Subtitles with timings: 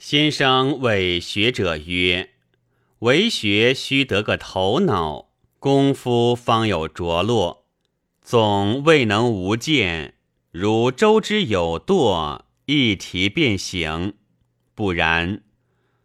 [0.00, 2.30] 先生谓学者曰
[3.00, 7.66] ：“为学须得个头脑，功夫方有着落。
[8.22, 10.14] 总未能无见，
[10.52, 14.14] 如周之有惰，一提便行；
[14.74, 15.42] 不然，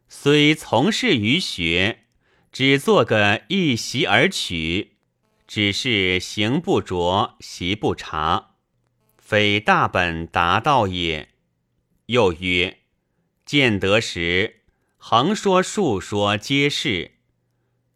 [0.10, 2.00] 虽从事于学，
[2.52, 4.98] 只做个一习而取，
[5.48, 8.56] 只是行不着，习不察，
[9.18, 11.30] 非大本达道也。”
[12.08, 12.80] 又曰。
[13.46, 14.62] 见得时，
[14.98, 17.12] 横说竖说皆是；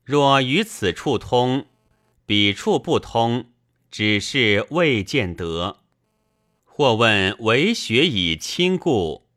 [0.03, 1.65] 若于此处通，
[2.27, 3.51] 彼处不通，
[3.89, 5.79] 只是未见得。
[6.65, 9.27] 或问为学以亲故，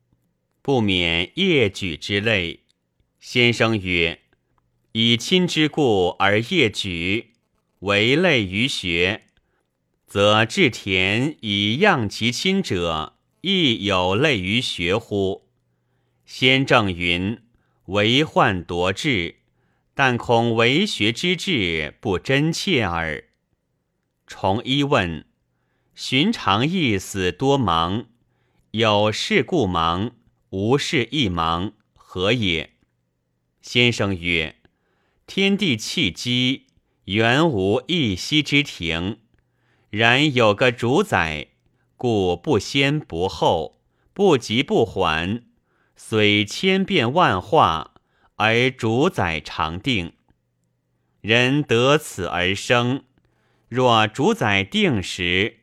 [0.60, 2.60] 不免业举之类。
[3.18, 4.20] 先生曰：
[4.92, 7.30] 以亲之故而业举，
[7.78, 9.22] 为类于学，
[10.06, 15.41] 则治田以样其亲者，亦有类于学乎？
[16.34, 17.42] 先正云
[17.92, 19.36] ：“为患夺志，
[19.92, 23.24] 但恐为学之志不真切耳。”
[24.26, 25.26] 重一问
[25.94, 28.06] ：“寻常意思多忙，
[28.70, 30.12] 有事故忙，
[30.48, 32.70] 无事亦忙，何也？”
[33.60, 34.56] 先生曰
[35.28, 36.68] ：“天地气机，
[37.04, 39.18] 原无一息之停，
[39.90, 41.48] 然有个主宰，
[41.98, 43.82] 故不先不后，
[44.14, 45.44] 不急不缓。”
[46.04, 47.94] 虽千变万化，
[48.34, 50.12] 而主宰常定。
[51.20, 53.04] 人得此而生，
[53.68, 55.60] 若主宰定时，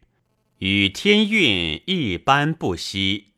[0.59, 3.33] 与天运一般不息。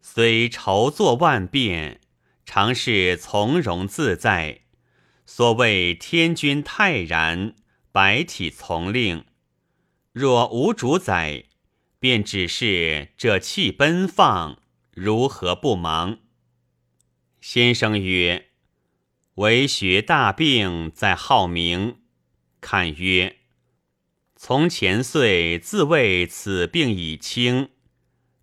[0.00, 2.00] 虽筹作万变，
[2.44, 4.62] 常是从容自在。
[5.26, 7.54] 所谓天君泰然，
[7.92, 9.26] 百体从令。
[10.12, 11.44] 若无主宰，
[12.00, 14.58] 便只是这气奔放。
[14.94, 16.18] 如何不忙？
[17.42, 18.50] 先生曰
[19.34, 21.96] ：“为学大病在好名。
[22.60, 23.38] 看曰：
[24.36, 27.70] 从前岁自谓此病已轻，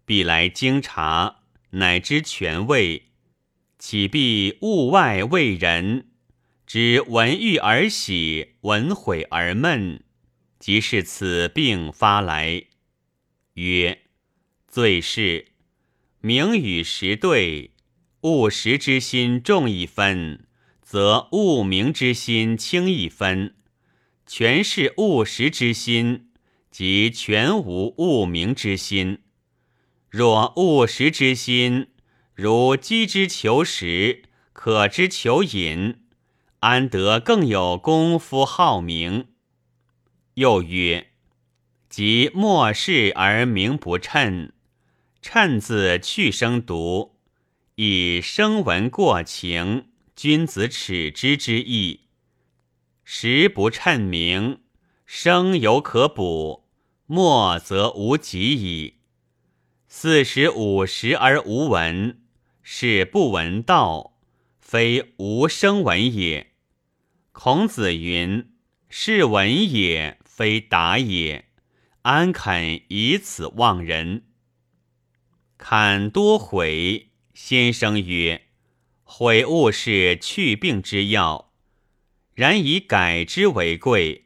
[0.03, 3.06] 必来经察，乃知全位，
[3.78, 6.09] 岂必物外为人？
[6.68, 10.03] 知闻欲而喜，闻悔而闷，
[10.59, 12.66] 即是此病发来。
[13.53, 14.02] 曰：
[14.68, 15.53] 最是。”
[16.19, 17.72] 名与实对，
[18.22, 20.46] 务实之心重一分，
[20.81, 23.53] 则务名之心轻一分；
[24.25, 26.29] 全是务实之心，
[26.69, 29.19] 即全无务名之心。
[30.09, 31.88] 若务实之心，
[32.34, 36.02] 如饥之求食，渴之求饮，
[36.59, 39.28] 安得更有功夫好名？
[40.34, 41.12] 又曰：
[41.90, 44.52] 即末世而名不称。
[45.22, 47.19] 趁字去声读，
[47.81, 52.09] 以声闻过情，君子耻之之意。
[53.06, 54.59] 时不称名，
[55.06, 56.67] 声犹可补，
[57.06, 58.95] 莫则无及矣。
[59.88, 62.19] 四十五十而无闻，
[62.62, 64.19] 是不闻道，
[64.59, 66.51] 非无声闻也。
[67.31, 68.51] 孔子云
[68.91, 71.46] ：“是闻也，非达也。”
[72.03, 74.25] 安肯以此忘人？
[75.57, 77.09] 坎多悔，
[77.41, 78.47] 先生曰
[79.01, 81.53] ：“悔悟是去病之药，
[82.35, 84.25] 然以改之为贵。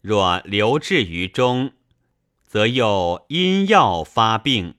[0.00, 1.72] 若留置于中，
[2.46, 4.76] 则又因药发病。”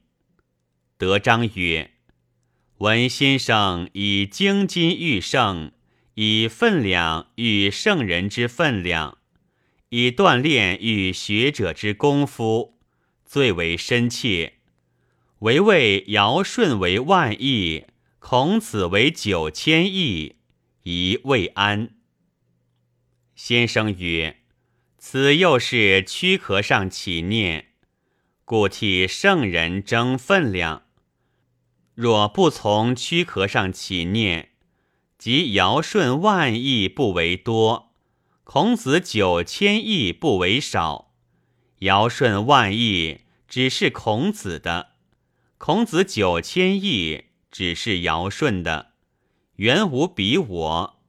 [0.97, 1.91] 德章曰
[2.79, 5.73] ：“闻先生以精金喻圣，
[6.15, 9.17] 以分量喻圣人之分量，
[9.89, 12.79] 以锻炼与学者之功夫，
[13.25, 14.52] 最为深切。”
[15.43, 17.87] 唯谓尧舜为万亿，
[18.19, 20.37] 孔子为九千亿，
[20.83, 21.89] 宜未安。
[23.35, 24.37] 先生曰
[24.97, 27.73] ：“此又是躯壳上起念，
[28.45, 30.83] 故替圣人争分量。
[31.93, 34.51] 若不从躯壳上起念，
[35.17, 37.91] 即尧舜万亿不为多，
[38.45, 41.11] 孔子九千亿不为少。
[41.79, 44.91] 尧舜万亿只是孔子的。”
[45.65, 48.91] 孔子九千亿只是尧舜的，
[49.55, 50.99] 原无比我，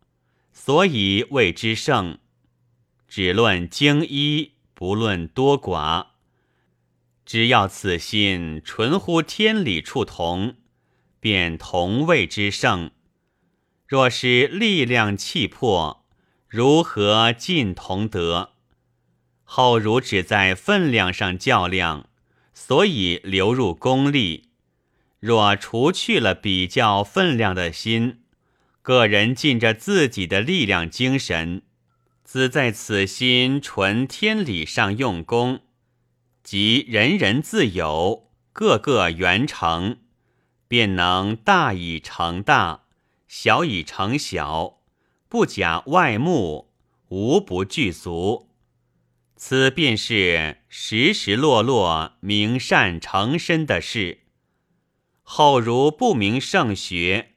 [0.52, 2.18] 所以谓之圣。
[3.08, 6.06] 只论精一，不论多寡。
[7.26, 10.54] 只要此心纯乎天理处同，
[11.18, 12.92] 便同谓之圣。
[13.88, 16.06] 若是力量气魄，
[16.46, 18.52] 如何尽同德？
[19.42, 22.08] 后如只在分量上较量。
[22.54, 24.48] 所以流入功利。
[25.20, 28.20] 若除去了比较分量的心，
[28.80, 31.62] 个人尽着自己的力量精神，
[32.22, 35.60] 自在此心纯天理上用功，
[36.42, 39.98] 即人人自有，个个圆成，
[40.68, 42.82] 便能大以成大，
[43.26, 44.80] 小以成小，
[45.28, 46.70] 不假外目，
[47.08, 48.50] 无不具足。
[49.36, 54.20] 此便是时时落落明善成身的事。
[55.22, 57.34] 后如不明圣学，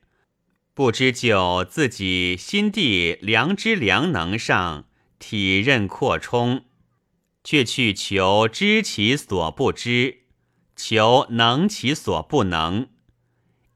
[0.73, 4.85] 不知就自己心地良知良能上
[5.17, 6.65] 体认扩充，
[7.43, 10.19] 却去求知其所不知，
[10.75, 12.89] 求能其所不能，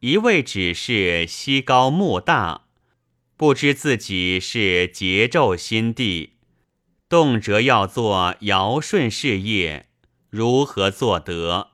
[0.02, 2.68] 一味只是西高目大，
[3.36, 6.34] 不知自己是节奏心地，
[7.12, 9.88] 动辄要做尧舜事业，
[10.30, 11.72] 如何做得？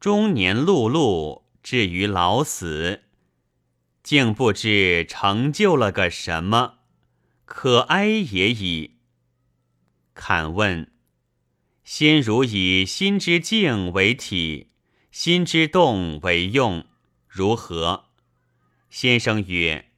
[0.00, 1.42] 中年碌碌。
[1.62, 3.04] 至于老死，
[4.02, 6.78] 竟不知成就了个什么，
[7.44, 8.96] 可哀也已。
[10.14, 10.90] 坎问：
[11.84, 14.72] 先如以心之静为体，
[15.12, 16.84] 心之动为用，
[17.28, 18.06] 如何？
[18.90, 19.92] 先生曰：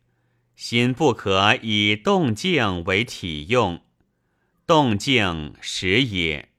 [0.55, 3.81] 心不可以动静为体用，
[4.69, 6.51] 动静实也。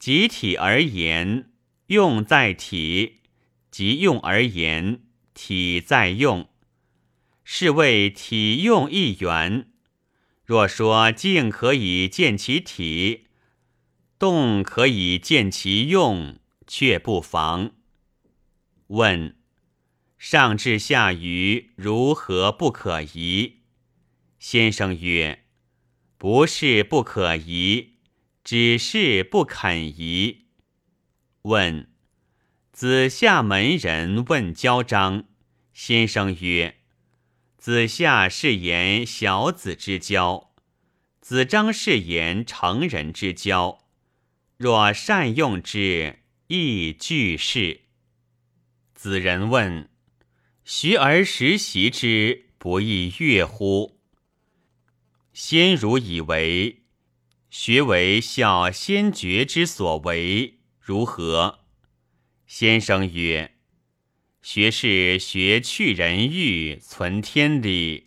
[0.00, 1.52] 集体而言，
[1.86, 3.20] 用在体。
[3.70, 5.02] 即用而言，
[5.32, 6.48] 体在用，
[7.44, 9.68] 是谓体用一元。
[10.44, 13.28] 若说静可以见其体，
[14.18, 17.70] 动可以见其用，却不妨。
[18.88, 19.36] 问：
[20.18, 23.58] 上至下愚，如何不可疑？
[24.40, 25.45] 先生曰：
[26.18, 27.94] 不是不可移，
[28.42, 30.46] 只是不肯移。
[31.42, 31.88] 问。
[32.72, 35.24] 子夏门人问交章，
[35.72, 36.76] 先生曰
[37.56, 40.52] ：“子夏是言小子之交，
[41.22, 43.78] 子张是言成人之交。
[44.58, 47.80] 若善用之，亦俱是。”
[48.94, 49.88] 子人问
[50.62, 53.95] ：“学而时习之，不亦乐乎？”
[55.38, 56.84] 先儒以为
[57.50, 61.58] 学为孝先觉之所为，如何？
[62.46, 63.52] 先生曰
[64.40, 68.06] ：“学是学去人欲，存天理；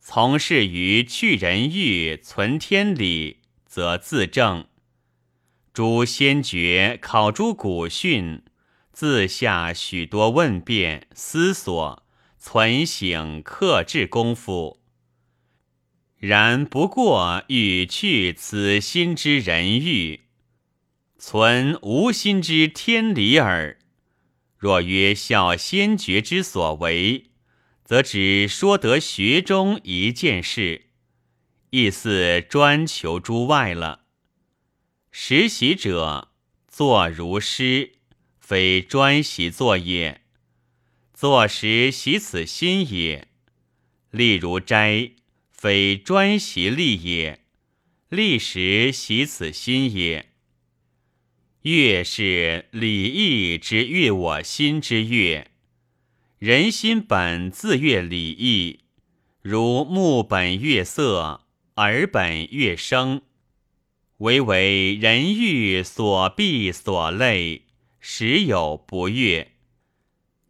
[0.00, 4.66] 从事于去人欲，存天理，则自正。
[5.74, 8.42] 诸先觉考诸古训，
[8.90, 12.06] 自下许多问辩思索，
[12.38, 14.79] 存省克制功夫。
[16.20, 20.20] 然不过欲去此心之人欲，
[21.18, 23.78] 存无心之天理耳。”
[24.58, 27.30] 若曰效先觉之所为，
[27.82, 30.88] 则只说得学中一件事，
[31.70, 34.04] 意似专求诸外了。
[35.10, 36.28] 实习者
[36.68, 37.92] 作如师，
[38.38, 40.20] 非专习作也；
[41.14, 43.28] 作时习此心也。
[44.10, 45.12] 例如斋，
[45.60, 47.40] 非专习立也；
[48.08, 50.30] 立时习此心也。
[51.60, 55.48] 乐是礼义之悦我心之乐，
[56.38, 58.80] 人心本自悦礼义，
[59.42, 61.42] 如目本悦色，
[61.76, 63.20] 耳本悦声，
[64.16, 67.66] 唯为人欲所避所累，
[68.00, 69.52] 时有不悦。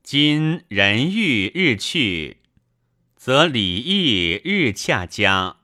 [0.04, 2.36] 今人欲日去，
[3.22, 5.58] 则礼义日恰佳，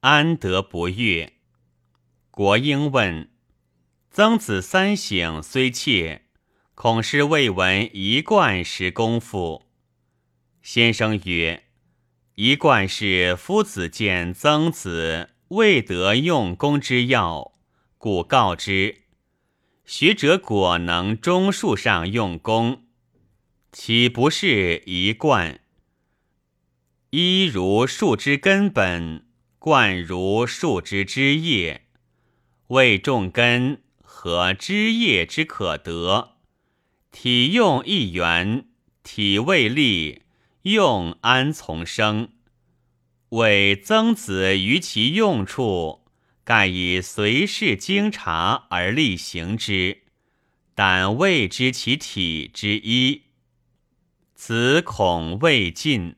[0.00, 1.32] 安得不悦？
[2.30, 3.30] 国英问。
[4.10, 6.26] 曾子三省虽切，
[6.74, 9.64] 恐是未闻一贯时功夫。
[10.60, 11.64] 先生曰
[12.36, 17.52] ：“一贯是夫子见曾子未得用功之要，
[17.96, 19.04] 故告之。
[19.86, 22.82] 学者果能中术上用功，
[23.72, 25.60] 岂不是一贯？
[27.10, 29.26] 一如树之根本，
[29.58, 31.86] 贯如树之枝叶，
[32.68, 33.82] 谓种根。”
[34.20, 36.38] 和枝叶之可得，
[37.12, 38.66] 体用一元，
[39.04, 40.22] 体未立，
[40.62, 42.30] 用安从生？
[43.28, 46.06] 为曾子于其用处，
[46.42, 50.02] 盖以随事经察而力行之，
[50.74, 53.22] 但未知其体之一，
[54.34, 56.16] 此恐未尽。